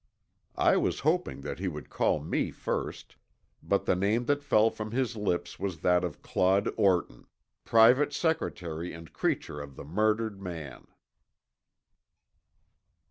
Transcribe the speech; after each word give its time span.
I 0.57 0.77
was 0.77 1.01
hoping 1.01 1.41
that 1.41 1.59
he 1.59 1.67
would 1.67 1.91
call 1.91 2.19
me 2.19 2.49
first, 2.49 3.17
but 3.61 3.85
the 3.85 3.95
name 3.95 4.25
that 4.25 4.41
fell 4.41 4.71
from 4.71 4.89
his 4.89 5.15
lips 5.15 5.59
was 5.59 5.81
that 5.81 6.03
of 6.03 6.23
Claude 6.23 6.73
Orton, 6.75 7.27
private 7.65 8.11
secretary 8.11 8.93
and 8.93 9.13
creature 9.13 9.61
of 9.61 9.75
the 9.75 9.85
murdered 9.85 10.41
man. 10.41 10.87